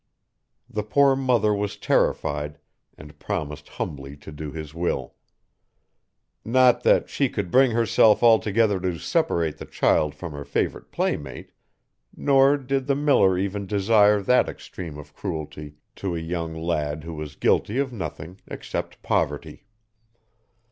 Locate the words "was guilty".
17.13-17.77